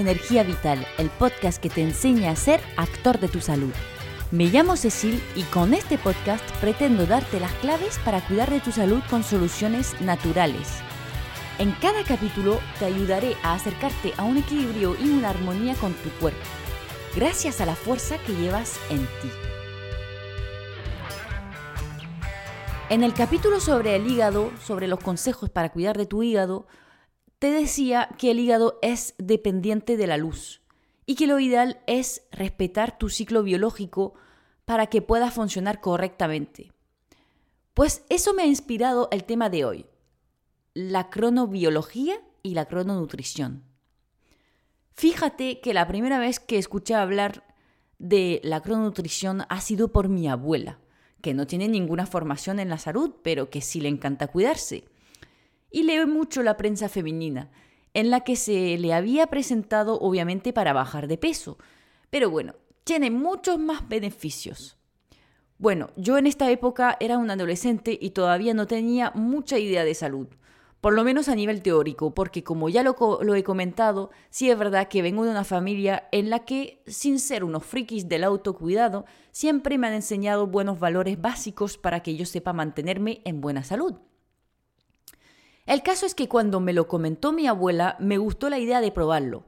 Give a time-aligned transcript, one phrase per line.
[0.00, 3.72] Energía Vital, el podcast que te enseña a ser actor de tu salud.
[4.30, 8.72] Me llamo Cecil y con este podcast pretendo darte las claves para cuidar de tu
[8.72, 10.68] salud con soluciones naturales.
[11.58, 16.10] En cada capítulo te ayudaré a acercarte a un equilibrio y una armonía con tu
[16.20, 16.38] cuerpo,
[17.16, 19.30] gracias a la fuerza que llevas en ti.
[22.90, 26.66] En el capítulo sobre el hígado, sobre los consejos para cuidar de tu hígado,
[27.38, 30.60] te decía que el hígado es dependiente de la luz
[31.06, 34.14] y que lo ideal es respetar tu ciclo biológico
[34.64, 36.72] para que pueda funcionar correctamente.
[37.74, 39.86] Pues eso me ha inspirado el tema de hoy,
[40.74, 43.64] la cronobiología y la crononutrición.
[44.92, 47.44] Fíjate que la primera vez que escuché hablar
[47.98, 50.80] de la crononutrición ha sido por mi abuela,
[51.22, 54.88] que no tiene ninguna formación en la salud, pero que sí le encanta cuidarse
[55.70, 57.50] y lee mucho la prensa femenina,
[57.94, 61.58] en la que se le había presentado obviamente para bajar de peso.
[62.10, 64.78] Pero bueno, tiene muchos más beneficios.
[65.58, 69.94] Bueno, yo en esta época era un adolescente y todavía no tenía mucha idea de
[69.94, 70.28] salud,
[70.80, 74.56] por lo menos a nivel teórico, porque como ya lo, lo, he comentado, sí es
[74.56, 79.04] verdad que vengo de una familia en la que, sin ser unos frikis del autocuidado,
[79.32, 83.96] siempre me han enseñado buenos valores básicos para que yo sepa mantenerme en buena salud.
[85.68, 88.90] El caso es que cuando me lo comentó mi abuela, me gustó la idea de
[88.90, 89.44] probarlo.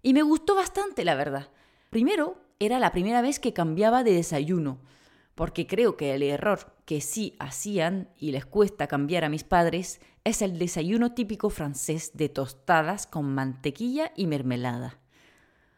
[0.00, 1.48] Y me gustó bastante, la verdad.
[1.90, 4.78] Primero, era la primera vez que cambiaba de desayuno,
[5.34, 10.00] porque creo que el error que sí hacían y les cuesta cambiar a mis padres
[10.22, 15.00] es el desayuno típico francés de tostadas con mantequilla y mermelada.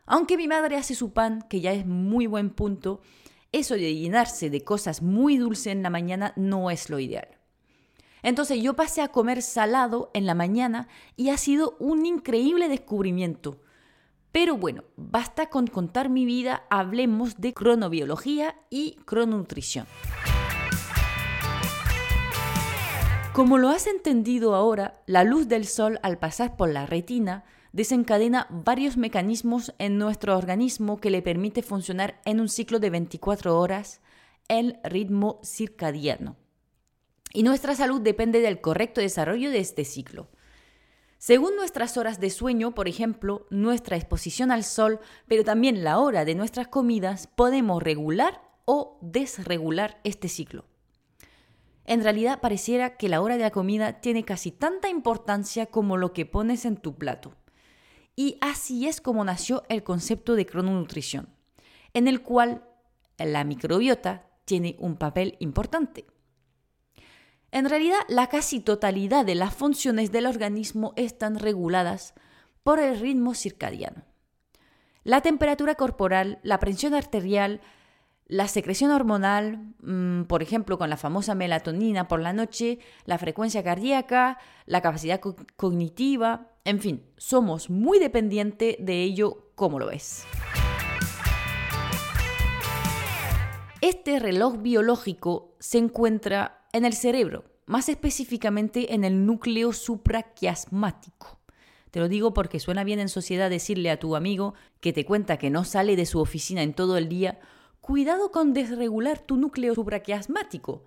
[0.04, 3.00] Aunque mi madre hace su pan, que ya es muy buen punto,
[3.52, 7.37] eso de llenarse de cosas muy dulces en la mañana no es lo ideal.
[8.22, 13.60] Entonces yo pasé a comer salado en la mañana y ha sido un increíble descubrimiento.
[14.32, 19.86] Pero bueno, basta con contar mi vida, hablemos de cronobiología y crononutrición.
[23.32, 28.48] Como lo has entendido ahora, la luz del sol al pasar por la retina desencadena
[28.50, 34.00] varios mecanismos en nuestro organismo que le permite funcionar en un ciclo de 24 horas,
[34.48, 36.36] el ritmo circadiano
[37.32, 40.28] y nuestra salud depende del correcto desarrollo de este ciclo.
[41.18, 46.24] Según nuestras horas de sueño, por ejemplo, nuestra exposición al sol, pero también la hora
[46.24, 50.64] de nuestras comidas, podemos regular o desregular este ciclo.
[51.84, 56.12] En realidad pareciera que la hora de la comida tiene casi tanta importancia como lo
[56.12, 57.34] que pones en tu plato.
[58.14, 61.30] Y así es como nació el concepto de crononutrición,
[61.94, 62.64] en el cual
[63.16, 66.06] la microbiota tiene un papel importante.
[67.50, 72.14] En realidad, la casi totalidad de las funciones del organismo están reguladas
[72.62, 74.02] por el ritmo circadiano.
[75.02, 77.62] La temperatura corporal, la presión arterial,
[78.26, 83.64] la secreción hormonal, mm, por ejemplo, con la famosa melatonina por la noche, la frecuencia
[83.64, 85.18] cardíaca, la capacidad
[85.56, 90.26] cognitiva, en fin, somos muy dependientes de ello, como lo ves.
[93.80, 101.38] Este reloj biológico se encuentra en el cerebro, más específicamente en el núcleo supraquiasmático.
[101.90, 105.38] Te lo digo porque suena bien en sociedad decirle a tu amigo que te cuenta
[105.38, 107.40] que no sale de su oficina en todo el día,
[107.80, 110.84] cuidado con desregular tu núcleo supraquiasmático.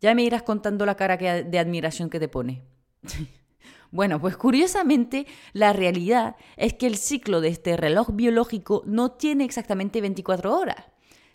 [0.00, 2.62] Ya me irás contando la cara de admiración que te pone.
[3.92, 9.44] Bueno, pues curiosamente la realidad es que el ciclo de este reloj biológico no tiene
[9.44, 10.86] exactamente 24 horas,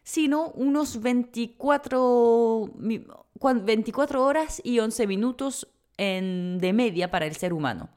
[0.04, 5.68] sino unos 24, 24 horas y 11 minutos
[5.98, 7.90] de media para el ser humano.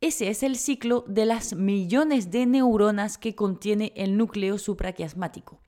[0.00, 5.60] Ese es el ciclo de las millones de neuronas que contiene el núcleo supraquiasmático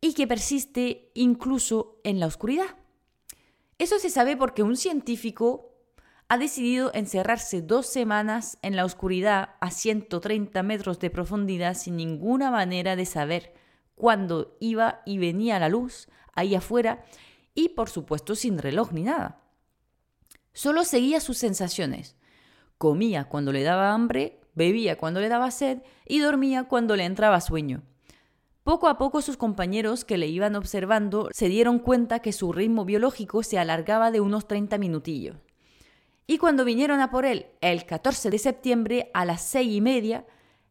[0.00, 2.76] y que persiste incluso en la oscuridad.
[3.78, 5.74] Eso se sabe porque un científico
[6.28, 12.50] ha decidido encerrarse dos semanas en la oscuridad a 130 metros de profundidad sin ninguna
[12.50, 13.54] manera de saber
[13.96, 17.04] cuándo iba y venía la luz ahí afuera
[17.54, 19.40] y por supuesto sin reloj ni nada.
[20.52, 22.16] Solo seguía sus sensaciones.
[22.78, 27.40] Comía cuando le daba hambre, bebía cuando le daba sed y dormía cuando le entraba
[27.40, 27.82] sueño.
[28.62, 32.84] Poco a poco sus compañeros que le iban observando se dieron cuenta que su ritmo
[32.84, 35.36] biológico se alargaba de unos 30 minutillos.
[36.26, 40.26] Y cuando vinieron a por él el 14 de septiembre a las seis y media,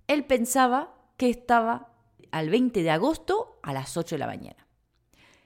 [0.07, 1.95] él pensaba que estaba
[2.36, 4.68] al 20 de agosto a las 8 de la mañana.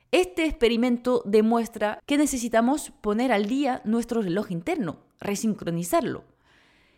[0.10, 6.24] Este experimento demuestra que necesitamos poner al día nuestro reloj interno, resincronizarlo.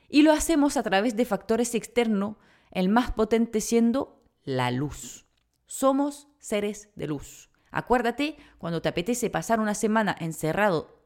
[0.07, 2.37] Y lo hacemos a través de factores externos,
[2.71, 5.25] el más potente siendo la luz.
[5.65, 7.49] Somos seres de luz.
[7.69, 11.03] Acuérdate cuando te apetece pasar una semana encerrado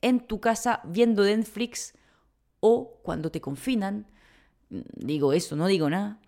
[0.00, 1.92] en tu casa viendo Netflix
[2.60, 4.06] o cuando te confinan.
[4.68, 6.20] Digo eso, no digo nada.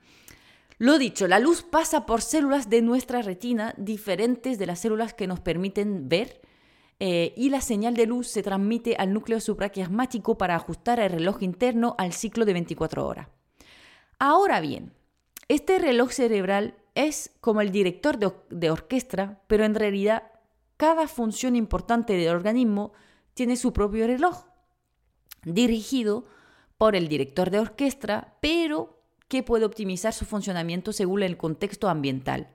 [0.80, 5.26] Lo dicho, la luz pasa por células de nuestra retina diferentes de las células que
[5.26, 6.40] nos permiten ver
[6.98, 11.42] eh, y la señal de luz se transmite al núcleo supraquiasmático para ajustar el reloj
[11.42, 13.28] interno al ciclo de 24 horas.
[14.18, 14.94] Ahora bien,
[15.48, 18.16] este reloj cerebral es como el director
[18.48, 20.32] de, orquesta, pero en realidad
[20.78, 22.94] cada función importante del organismo
[23.34, 24.46] tiene su propio reloj,
[25.44, 26.24] dirigido
[26.78, 28.99] por el director de orquesta, pero
[29.30, 32.48] que puede optimizar su funcionamiento según el contexto ambiental.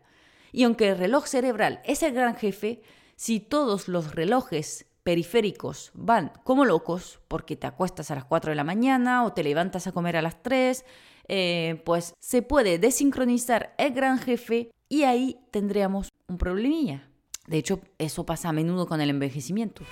[0.51, 2.81] Y aunque el reloj cerebral es el gran jefe,
[3.15, 8.55] si todos los relojes periféricos van como locos, porque te acuestas a las 4 de
[8.55, 10.83] la mañana o te levantas a comer a las 3,
[11.29, 17.07] eh, pues se puede desincronizar el gran jefe y ahí tendríamos un problemilla.
[17.47, 19.83] De hecho, eso pasa a menudo con el envejecimiento.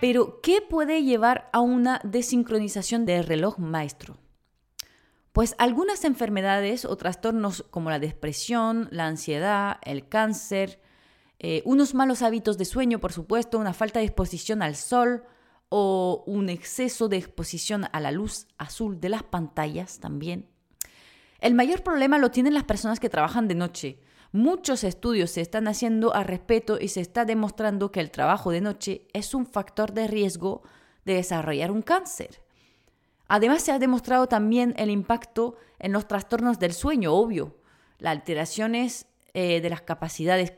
[0.00, 4.18] Pero, ¿qué puede llevar a una desincronización del reloj maestro?
[5.32, 10.80] Pues algunas enfermedades o trastornos como la depresión, la ansiedad, el cáncer,
[11.38, 15.24] eh, unos malos hábitos de sueño, por supuesto, una falta de exposición al sol,
[15.68, 20.48] o un exceso de exposición a la luz azul de las pantallas también.
[21.40, 24.00] El mayor problema lo tienen las personas que trabajan de noche.
[24.36, 28.60] Muchos estudios se están haciendo al respecto y se está demostrando que el trabajo de
[28.60, 30.62] noche es un factor de riesgo
[31.06, 32.42] de desarrollar un cáncer.
[33.28, 37.56] Además se ha demostrado también el impacto en los trastornos del sueño, obvio.
[37.98, 40.52] Las alteraciones eh, de las capacidades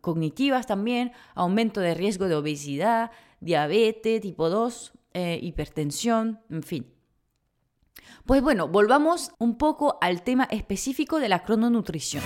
[0.00, 6.94] cognitivas también, aumento de riesgo de obesidad, diabetes tipo 2, eh, hipertensión, en fin.
[8.24, 12.22] Pues bueno, volvamos un poco al tema específico de la crononutrición.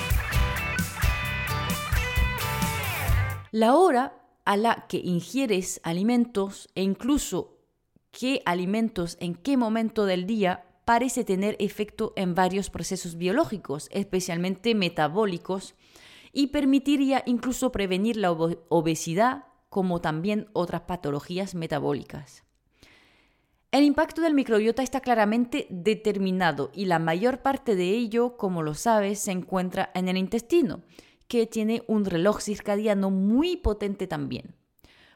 [3.54, 7.60] La hora a la que ingieres alimentos e incluso
[8.10, 14.74] qué alimentos en qué momento del día parece tener efecto en varios procesos biológicos, especialmente
[14.74, 15.76] metabólicos,
[16.32, 22.42] y permitiría incluso prevenir la obesidad, como también otras patologías metabólicas.
[23.70, 28.74] El impacto del microbiota está claramente determinado y la mayor parte de ello, como lo
[28.74, 30.82] sabes, se encuentra en el intestino,
[31.28, 34.54] que tiene un reloj circadiano muy potente también.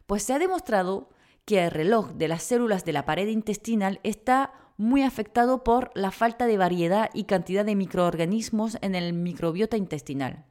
[0.07, 1.11] Pues se ha demostrado
[1.45, 6.11] que el reloj de las células de la pared intestinal está muy afectado por la
[6.11, 10.45] falta de variedad y cantidad de microorganismos en el microbiota intestinal.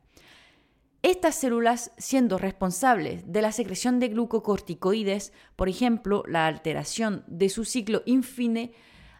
[1.04, 7.64] Estas células, siendo responsables de la secreción de glucocorticoides, por ejemplo, la alteración de su
[7.64, 8.74] ciclo infine,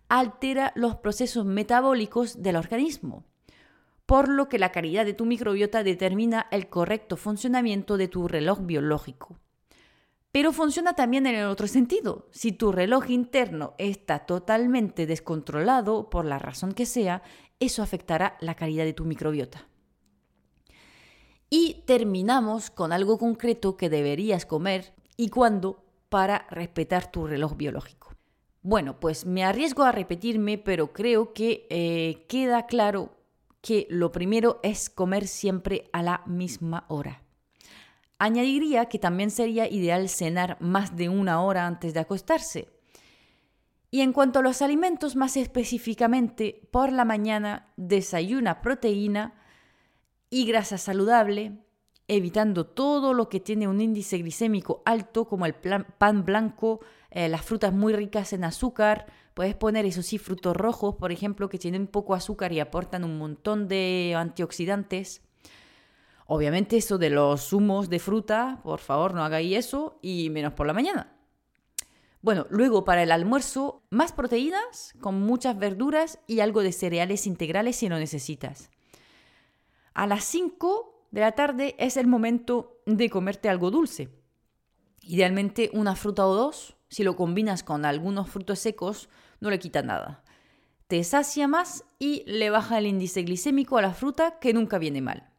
[0.10, 3.24] altera los procesos metabólicos del organismo,
[4.08, 8.62] por lo que la calidad de tu microbiota determina el correcto funcionamiento de tu reloj
[8.62, 9.38] biológico.
[10.32, 12.28] Pero funciona también en el otro sentido.
[12.32, 17.22] Si tu reloj interno está totalmente descontrolado, por la razón que sea,
[17.60, 19.68] eso afectará la calidad de tu microbiota.
[21.50, 28.14] Y terminamos con algo concreto que deberías comer y cuándo para respetar tu reloj biológico.
[28.62, 33.17] Bueno, pues me arriesgo a repetirme, pero creo que eh, queda claro
[33.68, 37.22] que lo primero es comer siempre a la misma hora.
[38.18, 42.70] Añadiría que también sería ideal cenar más de una hora antes de acostarse.
[43.92, 49.34] Y en cuanto a los alimentos más específicamente, por la mañana desayuna proteína,
[50.30, 51.58] y grasa saludable,
[52.08, 56.80] evitando todo lo que tiene un índice glicémico alto, como el pan blanco,
[57.12, 59.08] eh, las frutas muy ricas en azúcar.
[59.38, 63.20] Puedes poner, eso sí, frutos rojos, por ejemplo, que tienen poco azúcar y aportan un
[63.20, 65.22] montón de antioxidantes.
[66.26, 70.66] Obviamente eso de los zumos de fruta, por favor no hagáis eso y menos por
[70.66, 71.16] la mañana.
[72.24, 77.76] Bueno, luego para el almuerzo, más proteínas con muchas verduras y algo de cereales integrales
[77.76, 78.72] si lo necesitas.
[79.94, 84.10] A las 5 de la tarde es el momento de comerte algo dulce.
[85.04, 86.74] Idealmente una fruta o dos.
[86.90, 90.24] Si lo combinas con algunos frutos secos, no le quita nada.
[90.88, 95.02] Te sacia más y le baja el índice glicémico a la fruta que nunca viene
[95.02, 95.30] mal.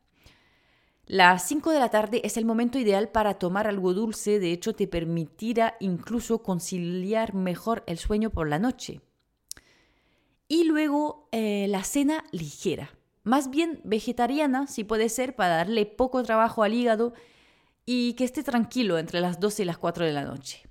[1.06, 4.74] Las 5 de la tarde es el momento ideal para tomar algo dulce, de hecho
[4.74, 9.00] te permitirá incluso conciliar mejor el sueño por la noche.
[10.48, 12.90] Y luego eh, la cena ligera
[13.28, 17.12] más bien vegetariana, si puede ser, para darle poco trabajo al hígado
[17.84, 20.67] y que esté tranquilo entre las 12 y las 4 de la noche.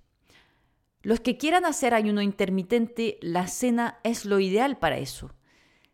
[1.01, 5.31] Los que quieran hacer ayuno intermitente, la cena es lo ideal para eso.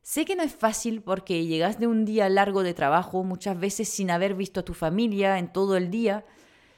[0.02, 3.88] Sé que no es fácil porque llegas de un día largo de trabajo, muchas veces
[3.88, 6.26] sin haber visto a tu familia en todo el día,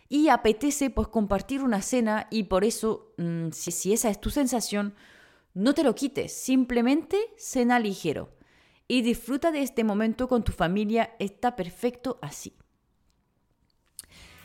[0.08, 4.30] y apetece pues compartir una cena y por eso, mm, si, si esa es tu
[4.30, 4.94] sensación,
[5.56, 8.30] no te lo quites, simplemente cena ligero
[8.88, 12.56] y disfruta de este momento con tu familia, está perfecto así.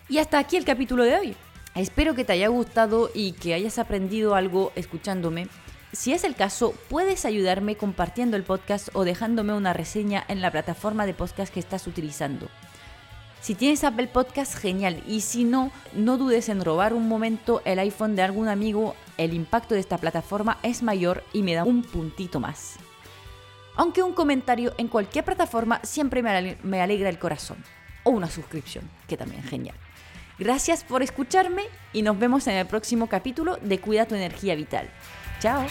[0.08, 1.36] Y hasta aquí el capítulo de hoy.
[1.74, 5.46] Espero que te haya gustado y que hayas aprendido algo escuchándome.
[5.92, 10.50] Si es el caso, puedes ayudarme compartiendo el podcast o dejándome una reseña en la
[10.50, 12.48] plataforma de podcast que estás utilizando.
[13.40, 15.02] Si tienes Apple Podcast, genial.
[15.06, 18.94] Y si no, no dudes en robar un momento el iPhone de algún amigo.
[19.16, 22.74] El impacto de esta plataforma es mayor y me da un puntito más.
[23.76, 27.64] Aunque un comentario en cualquier plataforma siempre me alegra el corazón.
[28.04, 29.76] O una suscripción, que también genial.
[30.40, 34.88] Gracias por escucharme y nos vemos en el próximo capítulo de Cuida tu energía vital.
[35.38, 35.66] Chao.